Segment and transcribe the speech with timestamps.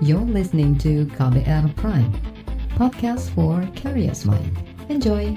[0.00, 2.08] You're listening to KBR Prime,
[2.72, 4.56] podcast for curious mind.
[4.88, 5.36] Enjoy!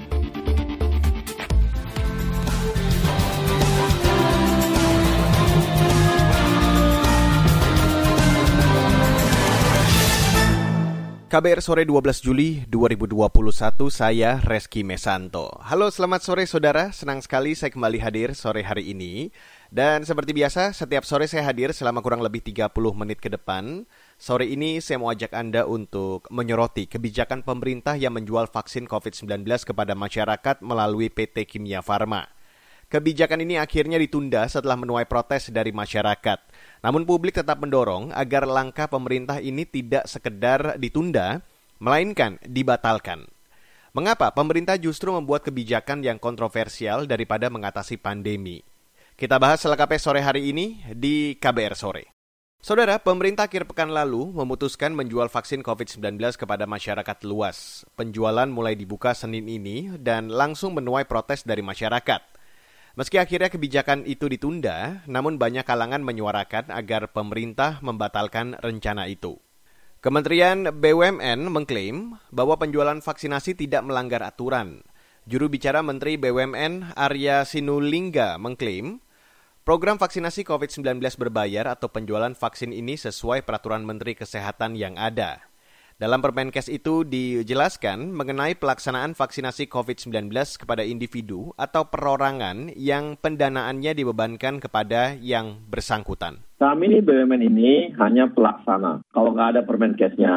[11.28, 15.60] KBR sore 12 Juli 2021 saya Reski Mesanto.
[15.60, 19.28] Halo selamat sore saudara, senang sekali saya kembali hadir sore hari ini.
[19.68, 23.84] Dan seperti biasa setiap sore saya hadir selama kurang lebih 30 menit ke depan.
[24.14, 29.98] Sore ini saya mau ajak Anda untuk menyoroti kebijakan pemerintah yang menjual vaksin COVID-19 kepada
[29.98, 32.30] masyarakat melalui PT Kimia Farma.
[32.86, 36.38] Kebijakan ini akhirnya ditunda setelah menuai protes dari masyarakat.
[36.86, 41.42] Namun publik tetap mendorong agar langkah pemerintah ini tidak sekedar ditunda,
[41.82, 43.26] melainkan dibatalkan.
[43.94, 48.62] Mengapa pemerintah justru membuat kebijakan yang kontroversial daripada mengatasi pandemi?
[49.18, 52.13] Kita bahas selengkapnya sore hari ini di KBR Sore.
[52.64, 57.84] Saudara, pemerintah akhir pekan lalu memutuskan menjual vaksin COVID-19 kepada masyarakat luas.
[57.92, 62.24] Penjualan mulai dibuka Senin ini dan langsung menuai protes dari masyarakat.
[62.96, 69.36] Meski akhirnya kebijakan itu ditunda, namun banyak kalangan menyuarakan agar pemerintah membatalkan rencana itu.
[70.00, 74.80] Kementerian BUMN mengklaim bahwa penjualan vaksinasi tidak melanggar aturan.
[75.28, 79.04] Juru bicara Menteri BUMN Arya Sinulinga mengklaim
[79.64, 85.40] program vaksinasi COVID-19 berbayar atau penjualan vaksin ini sesuai peraturan Menteri Kesehatan yang ada.
[85.96, 90.28] Dalam Permenkes itu dijelaskan mengenai pelaksanaan vaksinasi COVID-19
[90.60, 96.44] kepada individu atau perorangan yang pendanaannya dibebankan kepada yang bersangkutan.
[96.64, 99.04] Kami ini BUMN ini hanya pelaksana.
[99.12, 100.36] Kalau nggak ada Permenkesnya,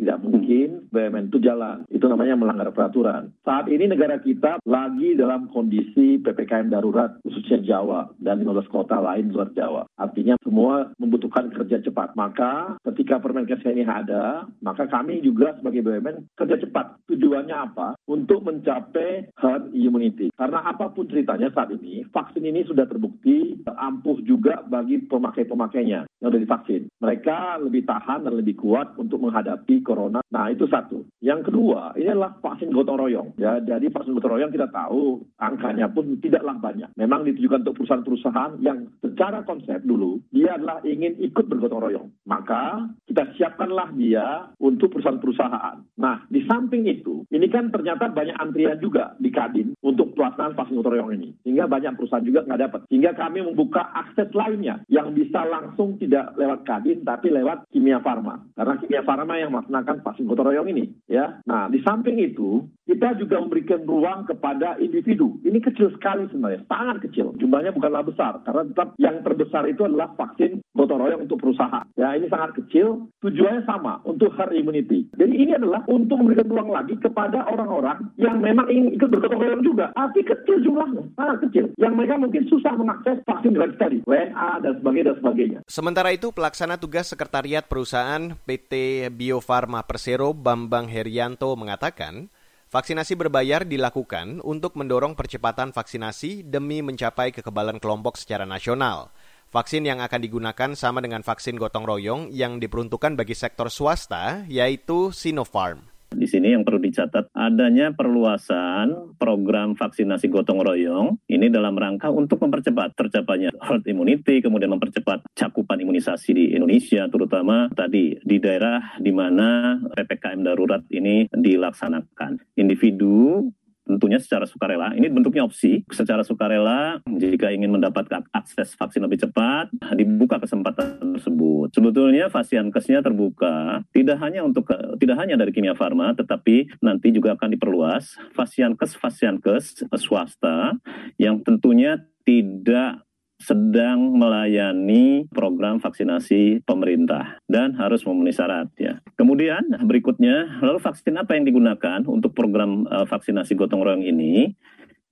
[0.00, 1.84] tidak mungkin BUMN itu jalan.
[1.92, 3.36] Itu namanya melanggar peraturan.
[3.44, 9.28] Saat ini negara kita lagi dalam kondisi PPKM darurat, khususnya Jawa dan 15 kota lain
[9.28, 9.84] luar Jawa.
[10.00, 12.16] Artinya semua membutuhkan kerja cepat.
[12.16, 17.04] Maka ketika Permenkesnya ini ada, maka kami juga sebagai BUMN kerja cepat.
[17.12, 18.00] Tujuannya apa?
[18.08, 20.32] Untuk mencapai herd immunity.
[20.40, 26.06] Karena apa pun ceritanya saat ini, vaksin ini sudah terbukti ampuh juga bagi pemakai-pemakai pemakainya
[26.22, 26.82] yang sudah divaksin.
[27.02, 30.22] Mereka lebih tahan dan lebih kuat untuk menghadapi corona.
[30.30, 31.04] Nah, itu satu.
[31.20, 33.28] Yang kedua, ini adalah vaksin gotong royong.
[33.36, 36.88] Ya, jadi vaksin gotong royong kita tahu angkanya pun tidaklah banyak.
[36.96, 42.08] Memang ditujukan untuk perusahaan-perusahaan yang secara konsep dulu dia adalah ingin ikut bergotong royong.
[42.24, 45.84] Maka kita siapkanlah dia untuk perusahaan-perusahaan.
[46.00, 50.80] Nah, di samping itu, ini kan ternyata banyak antrian juga di Kadin untuk pelaksanaan vaksin
[50.80, 51.28] gotong royong ini.
[51.44, 52.80] Sehingga banyak perusahaan juga nggak dapat.
[52.88, 58.42] Sehingga kami membuka akses lainnya yang bisa langsung tidak lewat Kadin tapi lewat Kimia Farma.
[58.54, 61.40] Karena Kimia Farma yang melaksanakan vaksin gotong royong ini, ya.
[61.46, 65.42] Nah, di samping itu, kita juga memberikan ruang kepada individu.
[65.42, 67.34] Ini kecil sekali sebenarnya, sangat kecil.
[67.34, 71.82] Jumlahnya bukanlah besar karena tetap yang terbesar itu adalah vaksin gotong royong untuk perusahaan.
[71.98, 75.10] Ya, ini sangat kecil, tujuannya sama untuk herd immunity.
[75.18, 79.64] Jadi ini adalah untuk memberikan ruang lagi kepada orang-orang yang memang ingin ikut bergotong royong
[79.66, 81.66] juga, tapi kecil jumlahnya, sangat kecil.
[81.82, 85.35] Yang mereka mungkin susah mengakses vaksin gratis tadi, WNA dan sebagainya dan sebagainya.
[85.68, 92.32] Sementara itu, pelaksana tugas Sekretariat Perusahaan PT Bio Farma Persero Bambang Herianto mengatakan,
[92.72, 99.10] vaksinasi berbayar dilakukan untuk mendorong percepatan vaksinasi demi mencapai kekebalan kelompok secara nasional.
[99.50, 105.14] Vaksin yang akan digunakan sama dengan vaksin gotong royong yang diperuntukkan bagi sektor swasta, yaitu
[105.14, 105.95] Sinopharm.
[106.16, 112.40] Di sini yang perlu dicatat adanya perluasan program vaksinasi gotong royong ini dalam rangka untuk
[112.40, 119.12] mempercepat tercapainya herd immunity, kemudian mempercepat cakupan imunisasi di Indonesia, terutama tadi di daerah di
[119.12, 122.56] mana PPKM darurat ini dilaksanakan.
[122.56, 123.52] Individu
[123.86, 124.92] tentunya secara sukarela.
[124.92, 125.86] Ini bentuknya opsi.
[125.88, 131.70] Secara sukarela, jika ingin mendapatkan akses vaksin lebih cepat, dibuka kesempatan tersebut.
[131.72, 134.66] Sebetulnya Fasiankesnya terbuka tidak hanya untuk
[134.98, 140.74] tidak hanya dari Kimia Farma, tetapi nanti juga akan diperluas Fasiankes Fasiankes swasta
[141.16, 143.05] yang tentunya tidak
[143.36, 149.04] sedang melayani program vaksinasi pemerintah dan harus memenuhi syarat ya.
[149.14, 154.56] Kemudian berikutnya, lalu vaksin apa yang digunakan untuk program uh, vaksinasi gotong royong ini?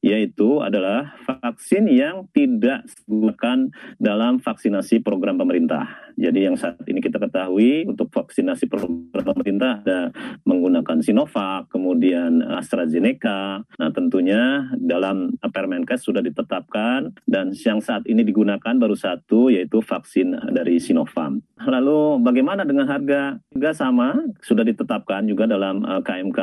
[0.05, 6.13] yaitu adalah vaksin yang tidak digunakan dalam vaksinasi program pemerintah.
[6.15, 10.01] Jadi yang saat ini kita ketahui untuk vaksinasi program pemerintah ada
[10.47, 13.63] menggunakan Sinovac, kemudian AstraZeneca.
[13.67, 20.35] Nah tentunya dalam Permenkes sudah ditetapkan dan yang saat ini digunakan baru satu yaitu vaksin
[20.51, 21.39] dari Sinovac.
[21.65, 23.39] Lalu bagaimana dengan harga?
[23.55, 26.41] Harga sama sudah ditetapkan juga dalam KMK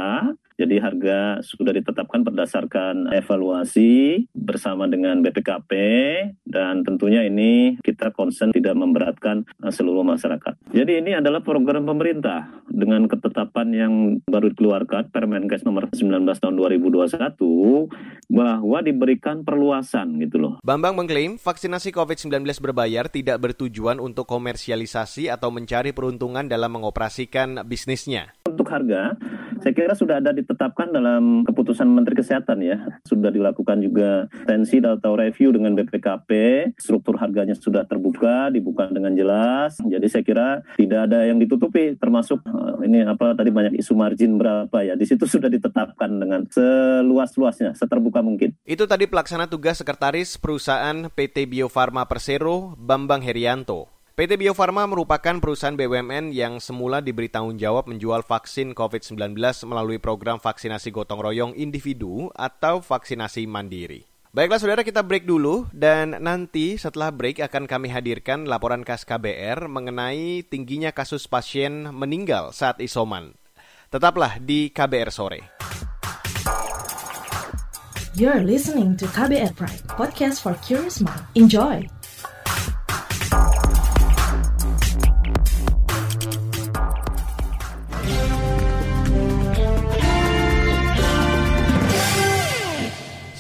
[0.61, 5.71] jadi harga sudah ditetapkan berdasarkan evaluasi bersama dengan BPKP
[6.45, 10.57] dan tentunya ini kita konsen tidak memberatkan eh, seluruh masyarakat.
[10.73, 13.93] Jadi ini adalah program pemerintah dengan ketetapan yang
[14.25, 20.53] baru dikeluarkan Permenkes nomor 19 tahun 2021 bahwa diberikan perluasan gitu loh.
[20.65, 28.33] Bambang mengklaim vaksinasi COVID-19 berbayar tidak bertujuan untuk komersialisasi atau mencari peruntungan dalam mengoperasikan bisnisnya.
[28.47, 29.13] Untuk harga,
[29.61, 32.81] saya kira sudah ada ditetapkan dalam keputusan Menteri Kesehatan ya.
[33.05, 36.29] Sudah dilakukan juga tensi atau review dengan BPKP,
[36.81, 39.77] struktur harganya sudah terbuka, dibuka dengan jelas.
[39.77, 44.41] Jadi saya kira tidak ada yang ditutupi, termasuk uh, ini apa tadi banyak isu margin
[44.41, 44.97] berapa ya.
[44.97, 48.57] Di situ sudah ditetapkan dengan seluas-luasnya, seterbuka mungkin.
[48.65, 54.00] Itu tadi pelaksana tugas sekretaris perusahaan PT Bio Farma Persero, Bambang Herianto.
[54.21, 59.33] PT Bio Farma merupakan perusahaan BUMN yang semula diberi tanggung jawab menjual vaksin COVID-19
[59.65, 64.05] melalui program vaksinasi gotong royong individu atau vaksinasi mandiri.
[64.29, 69.65] Baiklah saudara kita break dulu dan nanti setelah break akan kami hadirkan laporan khas KBR
[69.65, 73.33] mengenai tingginya kasus pasien meninggal saat isoman.
[73.89, 75.41] Tetaplah di KBR sore.
[78.13, 81.25] You're listening to KBR Pride, podcast for curious mind.
[81.33, 81.89] Enjoy.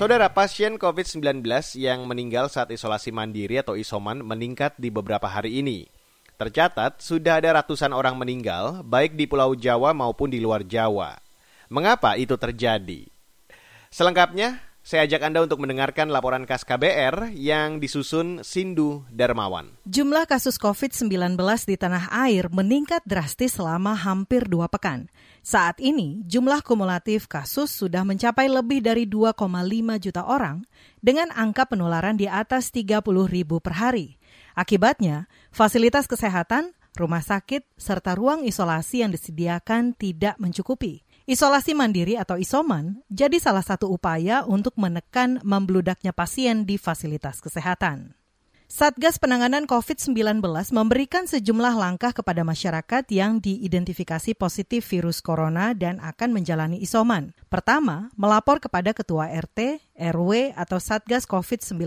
[0.01, 1.45] Saudara pasien COVID-19
[1.77, 5.85] yang meninggal saat isolasi mandiri atau isoman meningkat di beberapa hari ini.
[6.41, 11.21] Tercatat sudah ada ratusan orang meninggal baik di Pulau Jawa maupun di luar Jawa.
[11.69, 13.05] Mengapa itu terjadi?
[13.93, 19.77] Selengkapnya, saya ajak Anda untuk mendengarkan laporan khas KBR yang disusun Sindu Darmawan.
[19.85, 21.37] Jumlah kasus COVID-19
[21.69, 25.05] di tanah air meningkat drastis selama hampir dua pekan.
[25.45, 29.37] Saat ini, jumlah kumulatif kasus sudah mencapai lebih dari 2,5
[30.01, 30.65] juta orang
[30.97, 34.17] dengan angka penularan di atas 30 ribu per hari.
[34.57, 41.05] Akibatnya, fasilitas kesehatan, rumah sakit, serta ruang isolasi yang disediakan tidak mencukupi.
[41.29, 48.17] Isolasi mandiri atau isoman jadi salah satu upaya untuk menekan membludaknya pasien di fasilitas kesehatan.
[48.71, 50.39] Satgas Penanganan COVID-19
[50.71, 57.35] memberikan sejumlah langkah kepada masyarakat yang diidentifikasi positif virus corona dan akan menjalani isoman.
[57.51, 61.77] Pertama, melapor kepada Ketua RT, RW, atau Satgas COVID-19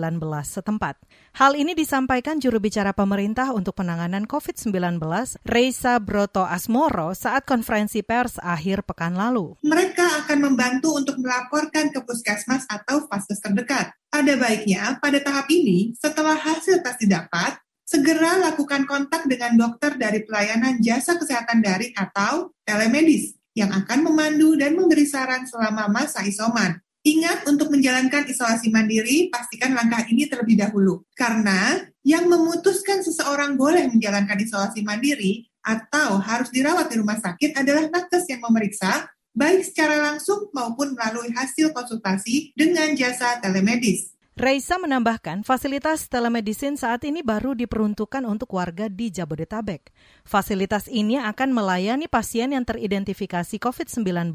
[0.47, 0.95] setempat.
[1.35, 5.03] Hal ini disampaikan juru bicara pemerintah untuk penanganan COVID-19,
[5.43, 9.59] Reisa Broto Asmoro, saat konferensi pers akhir pekan lalu.
[9.67, 13.91] Mereka akan membantu untuk melaporkan ke puskesmas atau vaskes terdekat.
[14.15, 20.23] Ada baiknya pada tahap ini, setelah hasil tes didapat, segera lakukan kontak dengan dokter dari
[20.23, 26.83] pelayanan jasa kesehatan daring atau telemedis yang akan memandu dan memberi saran selama masa isoman.
[27.05, 31.05] Ingat untuk menjalankan isolasi mandiri, pastikan langkah ini terlebih dahulu.
[31.13, 37.93] Karena yang memutuskan seseorang boleh menjalankan isolasi mandiri atau harus dirawat di rumah sakit adalah
[37.93, 39.05] nakes yang memeriksa,
[39.37, 44.14] baik secara langsung maupun melalui hasil konsultasi dengan jasa telemedis.
[44.35, 49.95] Reisa menambahkan, fasilitas telemedicine saat ini baru diperuntukkan untuk warga di Jabodetabek.
[50.27, 54.35] Fasilitas ini akan melayani pasien yang teridentifikasi COVID-19,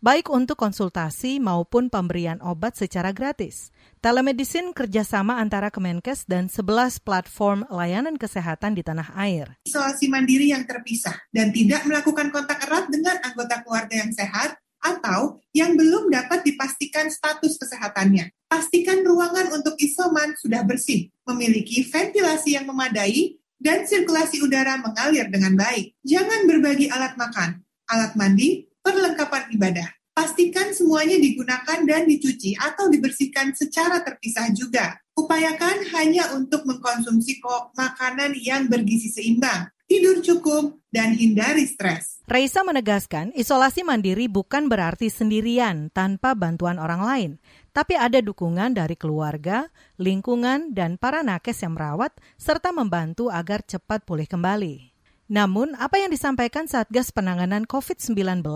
[0.00, 3.76] baik untuk konsultasi maupun pemberian obat secara gratis.
[4.00, 9.60] Telemedicine kerjasama antara Kemenkes dan 11 platform layanan kesehatan di tanah air.
[9.68, 15.42] Isolasi mandiri yang terpisah dan tidak melakukan kontak erat dengan anggota keluarga yang sehat atau
[15.50, 18.30] yang belum dapat dipastikan status kesehatannya.
[18.46, 25.56] Pastikan ruangan untuk isoman sudah bersih, memiliki ventilasi yang memadai, dan sirkulasi udara mengalir dengan
[25.56, 25.96] baik.
[26.04, 27.58] Jangan berbagi alat makan,
[27.90, 29.88] alat mandi, perlengkapan ibadah.
[30.16, 34.96] Pastikan semuanya digunakan dan dicuci atau dibersihkan secara terpisah juga.
[35.12, 37.40] Upayakan hanya untuk mengkonsumsi
[37.76, 42.22] makanan yang bergizi seimbang, tidur cukup, dan hindari stres.
[42.26, 47.30] Reisa menegaskan, isolasi mandiri bukan berarti sendirian tanpa bantuan orang lain,
[47.70, 54.02] tapi ada dukungan dari keluarga, lingkungan, dan para nakes yang merawat, serta membantu agar cepat
[54.02, 54.96] pulih kembali.
[55.26, 58.46] Namun, apa yang disampaikan Satgas Penanganan COVID-19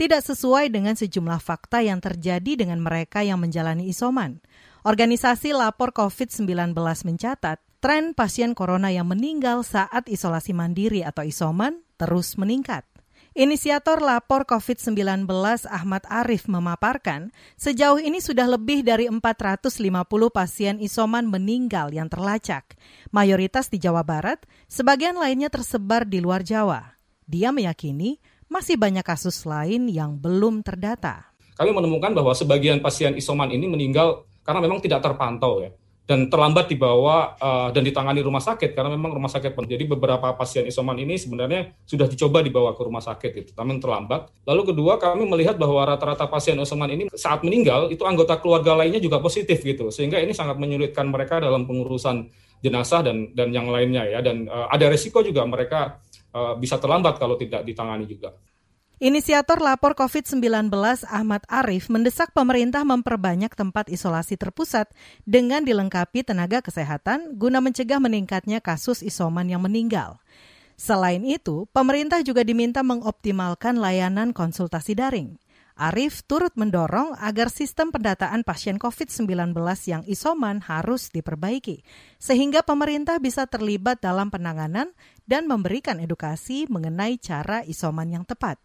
[0.00, 4.40] tidak sesuai dengan sejumlah fakta yang terjadi dengan mereka yang menjalani isoman.
[4.88, 6.72] Organisasi Lapor COVID-19
[7.04, 12.82] mencatat, tren pasien corona yang meninggal saat isolasi mandiri atau isoman terus meningkat.
[13.38, 15.30] Inisiator lapor COVID-19
[15.70, 19.70] Ahmad Arif memaparkan, sejauh ini sudah lebih dari 450
[20.34, 22.74] pasien isoman meninggal yang terlacak.
[23.14, 26.98] Mayoritas di Jawa Barat, sebagian lainnya tersebar di luar Jawa.
[27.30, 28.18] Dia meyakini
[28.50, 31.30] masih banyak kasus lain yang belum terdata.
[31.54, 35.70] Kami menemukan bahwa sebagian pasien isoman ini meninggal karena memang tidak terpantau ya
[36.08, 40.64] dan terlambat dibawa uh, dan ditangani rumah sakit karena memang rumah sakit jadi beberapa pasien
[40.64, 44.32] isoman ini sebenarnya sudah dicoba dibawa ke rumah sakit itu namun terlambat.
[44.48, 49.04] Lalu kedua kami melihat bahwa rata-rata pasien isoman ini saat meninggal itu anggota keluarga lainnya
[49.04, 49.92] juga positif gitu.
[49.92, 52.32] Sehingga ini sangat menyulitkan mereka dalam pengurusan
[52.64, 54.24] jenazah dan dan yang lainnya ya.
[54.24, 56.00] Dan uh, ada resiko juga mereka
[56.32, 58.32] uh, bisa terlambat kalau tidak ditangani juga
[58.98, 60.74] Inisiator lapor COVID-19
[61.06, 64.90] Ahmad Arif mendesak pemerintah memperbanyak tempat isolasi terpusat
[65.22, 70.18] dengan dilengkapi tenaga kesehatan guna mencegah meningkatnya kasus isoman yang meninggal.
[70.74, 75.38] Selain itu, pemerintah juga diminta mengoptimalkan layanan konsultasi daring.
[75.78, 79.54] Arif turut mendorong agar sistem pendataan pasien COVID-19
[79.86, 81.86] yang isoman harus diperbaiki,
[82.18, 84.90] sehingga pemerintah bisa terlibat dalam penanganan
[85.22, 88.58] dan memberikan edukasi mengenai cara isoman yang tepat.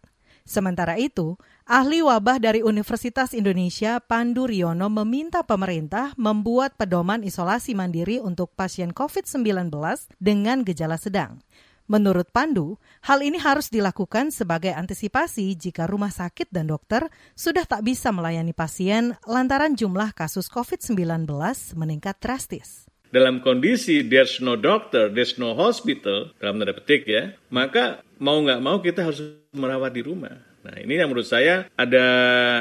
[0.44, 8.20] Sementara itu, ahli wabah dari Universitas Indonesia Pandu Riono meminta pemerintah membuat pedoman isolasi mandiri
[8.20, 9.72] untuk pasien COVID-19
[10.20, 11.40] dengan gejala sedang.
[11.88, 12.76] Menurut Pandu,
[13.08, 18.52] hal ini harus dilakukan sebagai antisipasi jika rumah sakit dan dokter sudah tak bisa melayani
[18.52, 21.24] pasien lantaran jumlah kasus COVID-19
[21.72, 22.84] meningkat drastis
[23.14, 28.58] dalam kondisi there's no doctor, there's no hospital, dalam tanda petik ya, maka mau nggak
[28.58, 30.34] mau kita harus merawat di rumah.
[30.64, 32.06] Nah ini yang menurut saya ada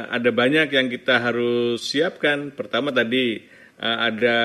[0.08, 2.54] ada banyak yang kita harus siapkan.
[2.54, 3.42] Pertama tadi
[3.80, 4.38] uh, ada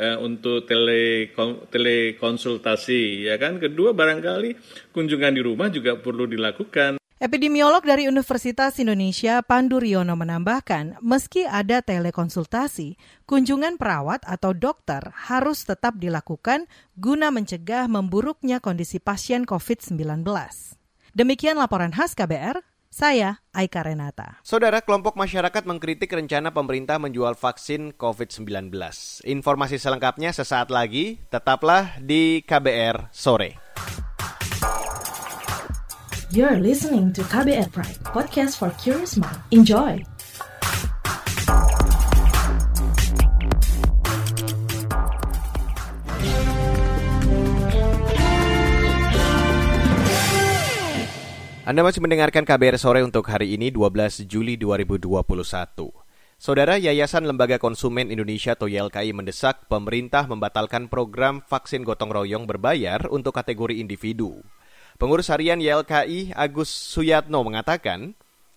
[0.00, 1.30] uh, untuk tele
[1.70, 3.62] telekonsultasi ya kan.
[3.62, 4.56] Kedua barangkali
[4.92, 6.98] kunjungan di rumah juga perlu dilakukan.
[7.16, 15.00] Epidemiolog dari Universitas Indonesia Pandu Riono menambahkan, meski ada telekonsultasi, kunjungan perawat atau dokter
[15.32, 20.28] harus tetap dilakukan guna mencegah memburuknya kondisi pasien COVID-19.
[21.16, 22.60] Demikian laporan khas KBR,
[22.92, 24.36] saya Aika Renata.
[24.44, 28.68] Saudara kelompok masyarakat mengkritik rencana pemerintah menjual vaksin COVID-19.
[29.24, 33.56] Informasi selengkapnya sesaat lagi, tetaplah di KBR sore.
[36.36, 39.40] You're listening to KBR Pride, podcast for curious mind.
[39.56, 40.15] Enjoy!
[51.66, 55.18] Anda masih mendengarkan KBR sore untuk hari ini 12 Juli 2021.
[56.38, 63.10] Saudara Yayasan Lembaga Konsumen Indonesia atau YLKI mendesak pemerintah membatalkan program vaksin gotong royong berbayar
[63.10, 64.46] untuk kategori individu.
[64.94, 68.14] Pengurus harian YLKI Agus Suyatno mengatakan,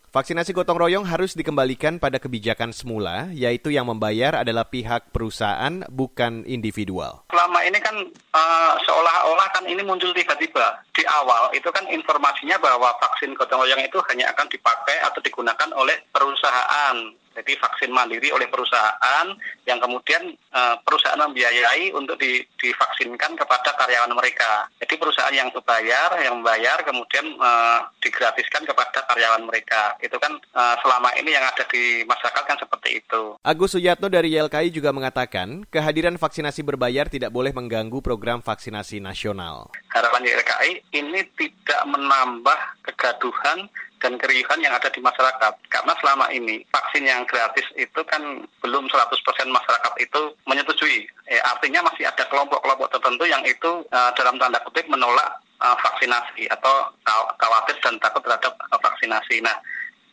[0.09, 6.45] vaksinasi gotong royong harus dikembalikan pada kebijakan semula, yaitu yang membayar adalah pihak perusahaan, bukan
[6.49, 7.25] individual.
[7.29, 7.95] Selama ini kan
[8.33, 10.81] uh, seolah-olah kan ini muncul tiba-tiba.
[10.93, 15.69] Di awal itu kan informasinya bahwa vaksin gotong royong itu hanya akan dipakai atau digunakan
[15.77, 16.97] oleh perusahaan
[17.35, 19.27] jadi vaksin mandiri oleh perusahaan
[19.63, 24.67] yang kemudian uh, perusahaan membiayai untuk di, divaksinkan kepada karyawan mereka.
[24.81, 29.95] Jadi perusahaan yang berbayar, yang membayar kemudian uh, digratiskan kepada karyawan mereka.
[30.01, 33.37] Itu kan uh, selama ini yang ada di masyarakat kan seperti itu.
[33.45, 39.69] Agus Suyatno dari YLKI juga mengatakan kehadiran vaksinasi berbayar tidak boleh mengganggu program vaksinasi nasional.
[39.93, 42.59] Harapan YLKI ini tidak menambah
[42.89, 45.53] kegaduhan dan keriuhan yang ada di masyarakat.
[45.67, 49.11] Karena selama ini vaksin yang gratis itu kan belum 100%
[49.47, 51.05] masyarakat itu menyetujui.
[51.29, 56.47] Eh, artinya masih ada kelompok-kelompok tertentu yang itu uh, dalam tanda kutip menolak uh, vaksinasi
[56.49, 56.89] atau
[57.37, 59.43] khawatir dan takut terhadap uh, vaksinasi.
[59.43, 59.55] Nah,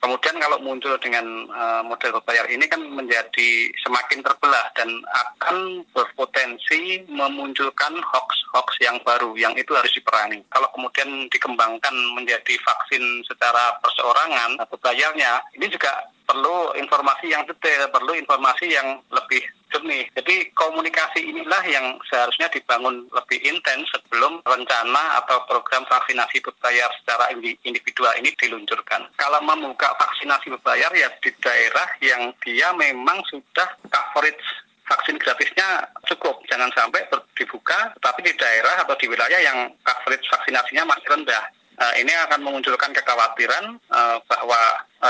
[0.07, 7.03] Kemudian kalau muncul dengan uh, model berbayar ini kan menjadi semakin terbelah dan akan berpotensi
[7.11, 10.47] memunculkan hoax-hoax yang baru yang itu harus diperangi.
[10.55, 15.91] Kalau kemudian dikembangkan menjadi vaksin secara perseorangan atau bayarnya, ini juga
[16.23, 19.43] perlu informasi yang detail, perlu informasi yang lebih
[19.73, 20.07] jernih.
[20.15, 27.33] Jadi komunikasi inilah yang seharusnya dibangun lebih intens sebelum rencana atau program vaksinasi berbayar secara
[27.67, 29.11] individual ini diluncurkan.
[29.19, 34.43] Kalau membuka vaksinasi berbayar ya di daerah yang dia memang sudah coverage
[34.87, 37.03] vaksin gratisnya cukup, jangan sampai
[37.35, 41.45] dibuka, tapi di daerah atau di wilayah yang coverage vaksinasinya masih rendah.
[41.77, 44.61] Uh, ini akan memunculkan kekhawatiran uh, bahwa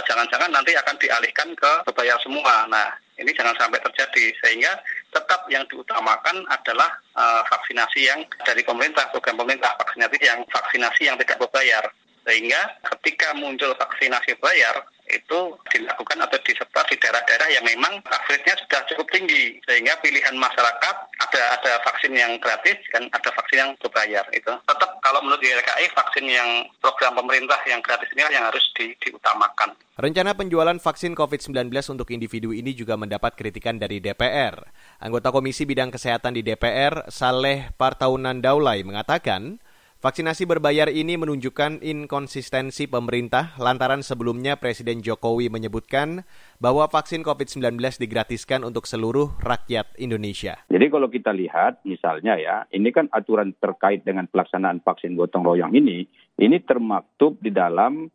[0.03, 2.67] jangan jangan-jangan nanti akan dialihkan ke berbayar semua.
[2.67, 4.77] Nah, ini jangan sampai terjadi sehingga
[5.09, 11.17] tetap yang diutamakan adalah uh, vaksinasi yang dari pemerintah, program pemerintah vaksinasi yang vaksinasi yang
[11.21, 11.85] tidak berbayar.
[12.27, 12.61] Sehingga
[12.93, 15.39] ketika muncul vaksinasi berbayar itu
[15.71, 21.43] dilakukan atau disebar di daerah-daerah yang memang coverage-nya sudah cukup tinggi sehingga pilihan masyarakat ada
[21.59, 26.27] ada vaksin yang gratis dan ada vaksin yang berbayar itu tetap kalau menurut YLKI vaksin
[26.27, 29.75] yang program pemerintah yang gratis ini yang harus di, diutamakan.
[29.97, 34.61] Rencana penjualan vaksin COVID-19 untuk individu ini juga mendapat kritikan dari DPR.
[35.01, 39.57] Anggota Komisi Bidang Kesehatan di DPR, Saleh Partaunan Daulay, mengatakan
[39.97, 46.21] Vaksinasi berbayar ini menunjukkan inkonsistensi pemerintah lantaran sebelumnya Presiden Jokowi menyebutkan
[46.61, 50.61] bahwa vaksin COVID-19 digratiskan untuk seluruh rakyat Indonesia.
[50.69, 55.73] Jadi kalau kita lihat misalnya ya, ini kan aturan terkait dengan pelaksanaan vaksin gotong royong
[55.73, 56.05] ini,
[56.45, 58.12] ini termaktub di dalam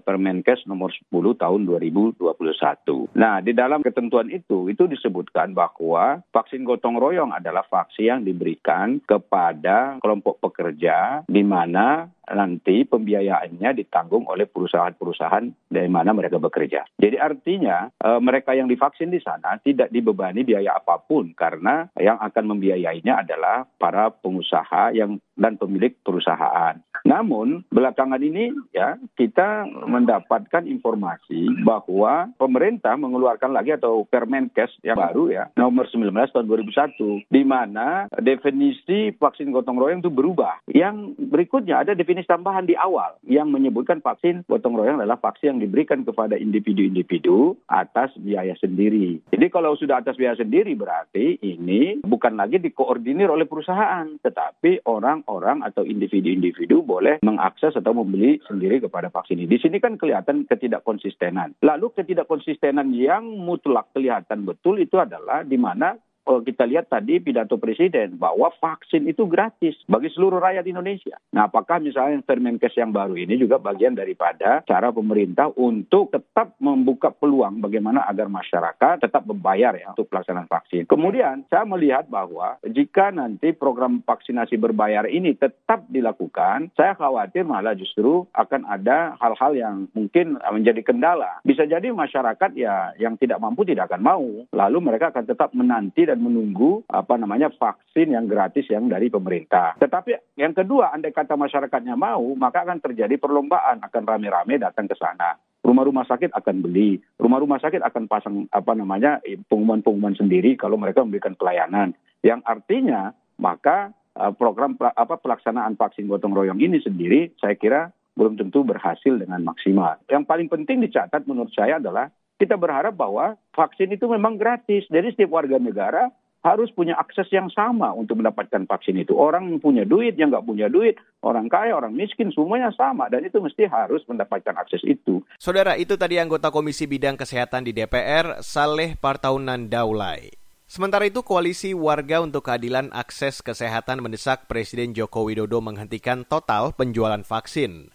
[0.00, 3.12] Permenkes nomor 10 tahun 2021.
[3.14, 9.00] Nah, di dalam ketentuan itu itu disebutkan bahwa vaksin gotong royong adalah vaksin yang diberikan
[9.04, 16.88] kepada kelompok pekerja di mana nanti pembiayaannya ditanggung oleh perusahaan-perusahaan dari mana mereka bekerja.
[16.96, 22.16] Jadi artinya e, mereka yang divaksin di sana tidak dibebani biaya apa pun karena yang
[22.16, 26.80] akan membiayainya adalah para pengusaha yang dan pemilik perusahaan.
[27.04, 35.28] Namun belakangan ini ya kita mendapatkan informasi bahwa pemerintah mengeluarkan lagi atau Permenkes yang baru
[35.28, 40.64] ya nomor 19 tahun 2001 di mana definisi vaksin gotong royong itu berubah.
[40.72, 45.60] Yang berikutnya ada definisi tambahan di awal yang menyebutkan vaksin gotong royong adalah vaksin yang
[45.60, 49.20] diberikan kepada individu-individu atas biaya sendiri.
[49.28, 55.60] Jadi kalau sudah atas biaya sendiri berarti ini bukan lagi dikoordinir oleh perusahaan tetapi orang-orang
[55.60, 59.50] atau individu-individu boleh mengakses atau membeli sendiri kepada vaksin ini.
[59.50, 61.58] Di sini kan kelihatan ketidakkonsistenan.
[61.66, 68.16] Lalu ketidakkonsistenan yang mutlak kelihatan betul itu adalah di mana kita lihat tadi pidato presiden
[68.16, 71.20] bahwa vaksin itu gratis bagi seluruh rakyat Indonesia.
[71.36, 77.12] Nah, apakah misalnya Permenkes yang baru ini juga bagian daripada cara pemerintah untuk tetap membuka
[77.12, 80.88] peluang bagaimana agar masyarakat tetap membayar ya untuk pelaksanaan vaksin.
[80.88, 87.76] Kemudian saya melihat bahwa jika nanti program vaksinasi berbayar ini tetap dilakukan, saya khawatir malah
[87.76, 91.44] justru akan ada hal-hal yang mungkin menjadi kendala.
[91.44, 96.08] Bisa jadi masyarakat ya yang tidak mampu tidak akan mau, lalu mereka akan tetap menanti
[96.14, 99.74] dan menunggu apa namanya vaksin yang gratis yang dari pemerintah.
[99.82, 104.94] Tetapi yang kedua, andai kata masyarakatnya mau, maka akan terjadi perlombaan, akan rame-rame datang ke
[104.94, 105.34] sana.
[105.66, 109.18] Rumah-rumah sakit akan beli, rumah-rumah sakit akan pasang apa namanya
[109.50, 111.90] pengumuman-pengumuman sendiri kalau mereka memberikan pelayanan.
[112.22, 113.10] Yang artinya
[113.42, 119.18] maka eh, program apa pelaksanaan vaksin gotong royong ini sendiri saya kira belum tentu berhasil
[119.18, 119.98] dengan maksimal.
[120.06, 122.06] Yang paling penting dicatat menurut saya adalah
[122.38, 124.86] kita berharap bahwa vaksin itu memang gratis.
[124.90, 126.10] Jadi setiap warga negara
[126.44, 129.16] harus punya akses yang sama untuk mendapatkan vaksin itu.
[129.16, 133.08] Orang punya duit, yang nggak punya duit, orang kaya, orang miskin, semuanya sama.
[133.08, 135.24] Dan itu mesti harus mendapatkan akses itu.
[135.40, 140.36] Saudara, itu tadi anggota Komisi Bidang Kesehatan di DPR, Saleh Partaunan Daulay.
[140.68, 147.20] Sementara itu, Koalisi Warga untuk Keadilan Akses Kesehatan mendesak Presiden Joko Widodo menghentikan total penjualan
[147.24, 147.93] vaksin.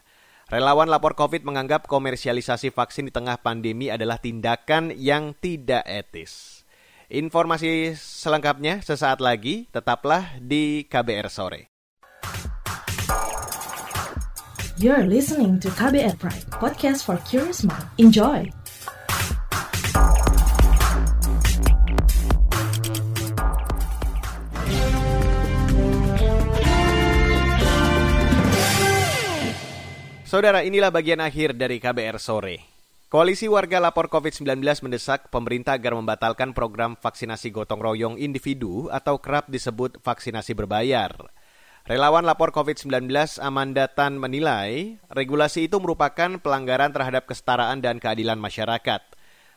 [0.50, 6.66] Relawan lapor COVID menganggap komersialisasi vaksin di tengah pandemi adalah tindakan yang tidak etis.
[7.06, 11.70] Informasi selengkapnya sesaat lagi, tetaplah di KBR Sore.
[14.82, 17.86] You're listening to KBR Pride, podcast for curious mind.
[18.02, 18.50] Enjoy!
[30.30, 32.62] Saudara, inilah bagian akhir dari KBR sore.
[33.10, 39.50] Koalisi Warga Lapor COVID-19 mendesak pemerintah agar membatalkan program vaksinasi gotong royong individu atau kerap
[39.50, 41.18] disebut vaksinasi berbayar.
[41.90, 43.10] Relawan lapor COVID-19
[43.42, 49.02] Amanda Tan menilai regulasi itu merupakan pelanggaran terhadap kesetaraan dan keadilan masyarakat.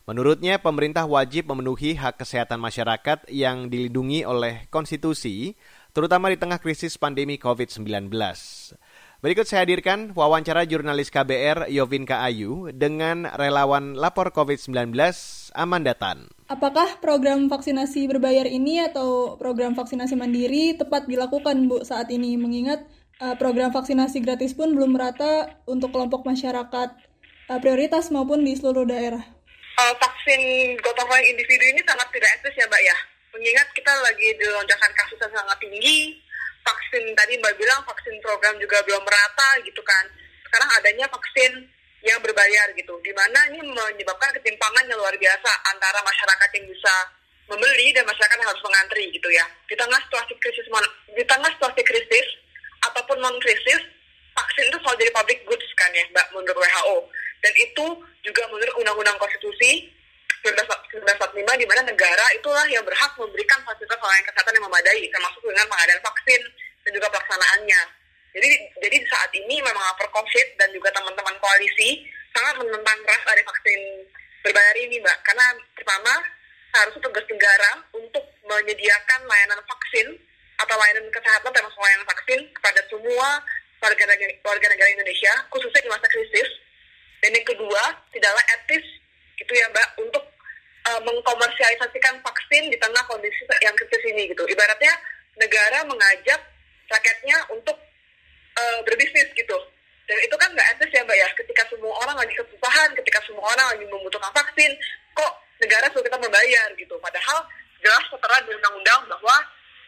[0.08, 5.52] Menurutnya, pemerintah wajib memenuhi hak kesehatan masyarakat yang dilindungi oleh konstitusi,
[5.92, 8.08] terutama di tengah krisis pandemi COVID-19.
[9.22, 14.90] Berikut saya hadirkan wawancara jurnalis KBR Yovinka Ayu dengan relawan lapor COVID-19
[15.54, 16.26] Amanda Tan.
[16.50, 22.82] Apakah program vaksinasi berbayar ini atau program vaksinasi mandiri tepat dilakukan Bu saat ini mengingat
[23.22, 26.90] uh, program vaksinasi gratis pun belum merata untuk kelompok masyarakat
[27.46, 29.22] uh, prioritas maupun di seluruh daerah?
[29.78, 32.96] Uh, vaksin gotong royong individu ini sangat tidak etis ya Mbak ya.
[33.38, 36.18] Mengingat kita lagi di lonjakan kasus yang sangat tinggi,
[36.62, 40.04] vaksin tadi Mbak bilang vaksin program juga belum merata gitu kan.
[40.46, 41.52] Sekarang adanya vaksin
[42.02, 46.94] yang berbayar gitu, di mana ini menyebabkan ketimpangan yang luar biasa antara masyarakat yang bisa
[47.46, 49.46] membeli dan masyarakat yang harus mengantri gitu ya.
[49.70, 50.66] Di tengah situasi krisis,
[51.14, 52.26] di tengah situasi krisis
[52.90, 53.82] ataupun non krisis,
[54.34, 56.96] vaksin itu selalu jadi public goods kan ya, Mbak, menurut WHO.
[57.42, 57.86] Dan itu
[58.22, 59.90] juga menurut Undang-Undang Konstitusi
[60.42, 65.66] 1945 di mana negara itulah yang berhak memberikan fasilitas pelayanan kesehatan yang memadai termasuk dengan
[65.70, 66.42] pengadaan vaksin
[66.82, 67.82] dan juga pelaksanaannya.
[68.32, 68.50] Jadi
[68.82, 72.02] jadi saat ini memang lapor COVID dan juga teman-teman koalisi
[72.32, 73.80] sangat menentang keras dari vaksin
[74.42, 75.18] berbayar ini, Mbak.
[75.22, 76.14] Karena pertama
[76.72, 80.16] harus tugas negara untuk menyediakan layanan vaksin
[80.58, 83.28] atau layanan kesehatan termasuk layanan vaksin kepada semua
[83.82, 86.48] warga negara, warga negara Indonesia, khususnya di masa krisis.
[87.22, 88.82] Dan yang kedua, tidaklah etis
[89.38, 90.24] gitu ya Mbak untuk
[90.90, 94.42] uh, mengkomersialisasikan vaksin di tengah kondisi yang kritis ini gitu.
[94.46, 94.92] Ibaratnya
[95.38, 96.40] negara mengajak
[96.90, 97.76] rakyatnya untuk
[98.58, 99.58] uh, berbisnis gitu.
[100.10, 103.46] Dan itu kan nggak etis ya Mbak ya, ketika semua orang lagi kesusahan, ketika semua
[103.48, 104.70] orang lagi membutuhkan vaksin,
[105.14, 106.94] kok negara suruh kita membayar gitu.
[106.98, 107.38] Padahal
[107.80, 109.36] jelas tertera di undang-undang bahwa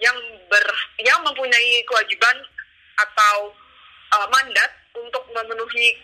[0.03, 0.17] yang
[0.51, 0.67] ber
[1.03, 2.37] yang mempunyai kewajiban
[2.99, 3.51] atau
[4.15, 5.99] uh, mandat untuk memenuhi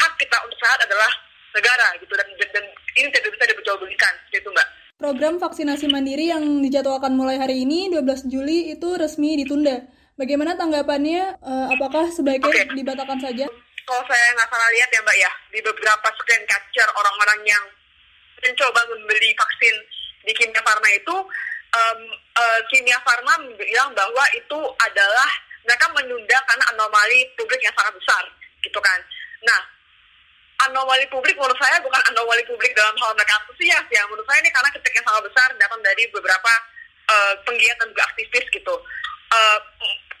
[0.00, 1.12] hak kita untuk sehat adalah
[1.54, 2.64] negara gitu dan, dan
[2.98, 4.68] ini tidak bisa diperjualbelikan gitu mbak.
[4.94, 9.86] Program vaksinasi mandiri yang dijadwalkan mulai hari ini 12 Juli itu resmi ditunda.
[10.14, 11.42] Bagaimana tanggapannya?
[11.42, 12.70] Uh, apakah sebaiknya okay.
[12.78, 13.46] dibatalkan saja?
[13.84, 17.64] Kalau saya nggak salah lihat ya mbak ya di beberapa screen capture orang-orang yang
[18.40, 19.74] mencoba membeli vaksin
[20.24, 21.16] di Kimia Farma itu
[21.74, 22.00] um,
[22.38, 25.30] uh, Kimia Farma bilang bahwa itu adalah
[25.64, 28.24] mereka menunda karena anomali publik yang sangat besar
[28.62, 29.00] gitu kan.
[29.44, 29.73] Nah
[30.62, 34.02] anomali publik menurut saya bukan anomali publik dalam hal mereka antusias ya.
[34.06, 36.52] Menurut saya ini karena kritik yang sangat besar datang dari beberapa
[37.10, 38.74] uh, penggiat dan juga aktivis gitu.
[39.34, 39.58] Uh,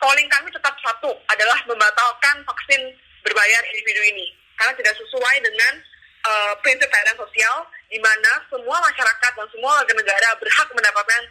[0.02, 2.82] calling kami tetap satu adalah membatalkan vaksin
[3.22, 4.26] berbayar individu ini.
[4.58, 5.72] Karena tidak sesuai dengan
[6.26, 7.56] uh, prinsip layanan sosial
[7.90, 11.22] di mana semua masyarakat dan semua warga negara berhak mendapatkan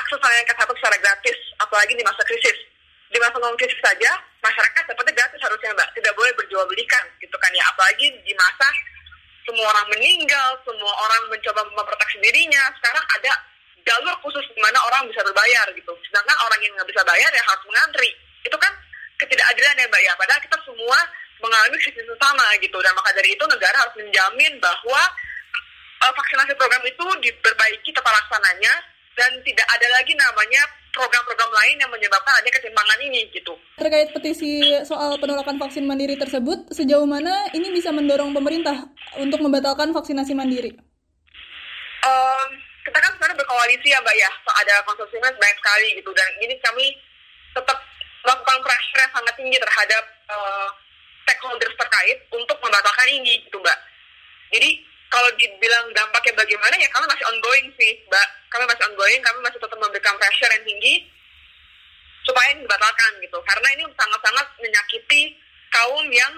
[0.00, 2.69] akses layanan kesehatan secara gratis apalagi di masa krisis
[3.10, 5.88] di masa non krisis saja masyarakat dapatnya gratis harusnya mbak.
[5.98, 7.66] Tidak boleh berjual belikan gitu kan ya.
[7.74, 8.70] Apalagi di masa
[9.42, 13.32] semua orang meninggal semua orang mencoba memproteksi dirinya sekarang ada
[13.82, 15.92] jalur khusus di mana orang bisa berbayar gitu.
[16.06, 18.10] Sedangkan orang yang nggak bisa bayar ya harus mengantri.
[18.46, 18.72] Itu kan
[19.18, 20.12] ketidakadilan ya mbak ya.
[20.14, 20.98] Padahal kita semua
[21.42, 22.78] mengalami krisis yang sama gitu.
[22.78, 25.02] Dan maka dari itu negara harus menjamin bahwa
[26.06, 28.74] uh, vaksinasi program itu diperbaiki tata laksananya
[29.18, 33.54] dan tidak ada lagi namanya program-program lain yang menyebabkan adanya ketimpangan ini gitu.
[33.78, 39.94] Terkait petisi soal penolakan vaksin mandiri tersebut, sejauh mana ini bisa mendorong pemerintah untuk membatalkan
[39.94, 40.74] vaksinasi mandiri?
[42.00, 42.48] Um,
[42.86, 46.54] kita kan sekarang berkoalisi ya Mbak ya, so, ada konsorsiumnya banyak sekali gitu dan ini
[46.64, 46.86] kami
[47.52, 47.78] tetap
[48.24, 50.68] melakukan pressure yang sangat tinggi terhadap uh,
[51.24, 53.78] stakeholders terkait untuk membatalkan ini gitu Mbak.
[54.50, 58.28] Jadi kalau dibilang dampaknya bagaimana ya kami masih ongoing sih mbak.
[58.54, 60.94] Kami masih ongoing kami masih tetap memberikan pressure yang tinggi
[62.22, 63.38] supaya ini dibatalkan gitu.
[63.42, 65.34] Karena ini sangat-sangat menyakiti
[65.74, 66.32] kaum yang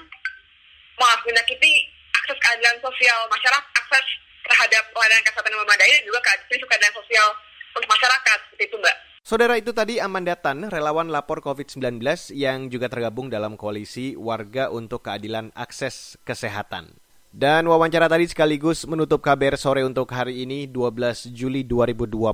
[0.97, 1.85] maaf menyakiti
[2.17, 4.07] akses keadilan sosial masyarakat akses
[4.43, 7.29] terhadap pelayanan kesehatan yang memadai dan juga akses keadilan sosial
[7.77, 8.97] untuk masyarakat seperti itu mbak.
[9.23, 12.03] Saudara itu tadi Amanda Tan, relawan lapor COVID-19
[12.35, 17.02] yang juga tergabung dalam koalisi Warga untuk Keadilan Akses Kesehatan.
[17.33, 22.29] Dan wawancara tadi sekaligus menutup KBR sore untuk hari ini 12 Juli 2021.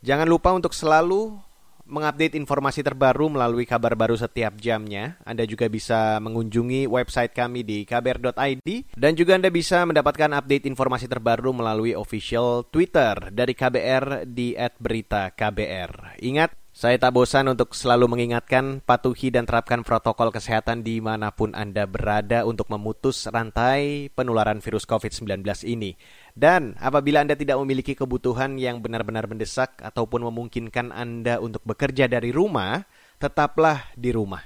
[0.00, 1.36] Jangan lupa untuk selalu
[1.84, 5.20] mengupdate informasi terbaru melalui kabar baru setiap jamnya.
[5.22, 11.06] Anda juga bisa mengunjungi website kami di kbr.id dan juga Anda bisa mendapatkan update informasi
[11.06, 16.16] terbaru melalui official Twitter dari KBR di @beritaKBR.
[16.24, 21.56] Ingat saya tak bosan untuk selalu mengingatkan, patuhi dan terapkan protokol kesehatan di mana pun
[21.56, 25.96] Anda berada untuk memutus rantai penularan virus COVID-19 ini.
[26.36, 32.28] Dan apabila Anda tidak memiliki kebutuhan yang benar-benar mendesak ataupun memungkinkan Anda untuk bekerja dari
[32.28, 32.84] rumah,
[33.16, 34.44] tetaplah di rumah.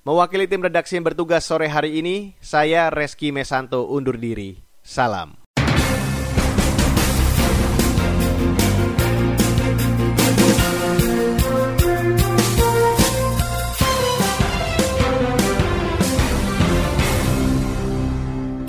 [0.00, 4.56] Mewakili tim redaksi yang bertugas sore hari ini, saya Reski Mesanto undur diri.
[4.80, 5.39] Salam.